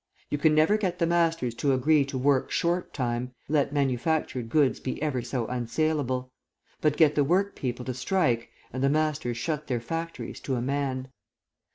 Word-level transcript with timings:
You 0.31 0.39
can 0.39 0.55
never 0.55 0.77
get 0.77 0.97
the 0.97 1.05
masters 1.05 1.53
to 1.53 1.73
agree 1.73 2.03
to 2.05 2.17
work 2.17 2.49
'short 2.49 2.91
time,' 2.91 3.35
let 3.47 3.71
manufactured 3.71 4.49
goods 4.49 4.79
be 4.79 4.99
ever 4.99 5.21
so 5.21 5.45
unsaleable; 5.45 6.31
but 6.81 6.97
get 6.97 7.13
the 7.13 7.23
workpeople 7.23 7.85
to 7.85 7.93
strike, 7.93 8.49
and 8.73 8.81
the 8.83 8.89
masters 8.89 9.37
shut 9.37 9.67
their 9.67 9.79
factories 9.79 10.39
to 10.39 10.55
a 10.55 10.59
man. 10.61 11.09